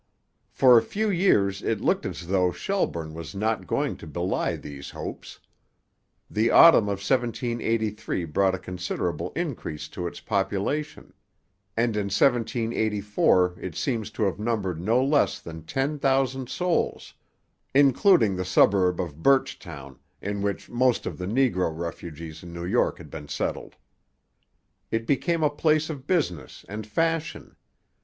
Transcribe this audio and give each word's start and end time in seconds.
For 0.49 0.79
a 0.79 0.81
few 0.81 1.11
years 1.11 1.61
it 1.61 1.79
looked 1.79 2.07
as 2.07 2.25
though 2.25 2.51
Shelburne 2.51 3.13
was 3.13 3.35
not 3.35 3.67
going 3.67 3.97
to 3.97 4.07
belie 4.07 4.55
these 4.55 4.89
hopes. 4.89 5.39
The 6.27 6.49
autumn 6.49 6.85
of 6.85 7.05
1783 7.07 8.25
brought 8.25 8.55
a 8.55 8.57
considerable 8.57 9.31
increase 9.35 9.87
to 9.89 10.07
its 10.07 10.19
population; 10.19 11.13
and 11.77 11.95
in 11.95 12.05
1784 12.05 13.59
it 13.61 13.75
seems 13.75 14.09
to 14.13 14.23
have 14.23 14.39
numbered 14.39 14.81
no 14.81 15.05
less 15.05 15.39
than 15.39 15.65
ten 15.67 15.99
thousand 15.99 16.49
souls, 16.49 17.13
including 17.75 18.35
the 18.35 18.43
suburb 18.43 18.99
of 18.99 19.21
Burchtown, 19.21 19.99
in 20.19 20.41
which 20.41 20.67
most 20.67 21.05
of 21.05 21.19
the 21.19 21.27
negro 21.27 21.71
refugees 21.77 22.41
in 22.41 22.51
New 22.51 22.65
York 22.65 22.97
had 22.97 23.11
been 23.11 23.27
settled. 23.27 23.75
It 24.89 25.05
became 25.05 25.43
a 25.43 25.49
place 25.51 25.91
of 25.91 26.07
business 26.07 26.65
and 26.67 26.87
fashion. 26.87 27.55